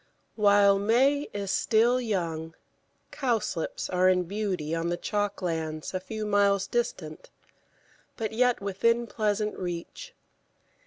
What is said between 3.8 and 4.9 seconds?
are in beauty on